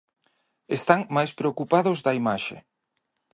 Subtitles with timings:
[0.77, 2.57] Están máis preocupados da imaxe.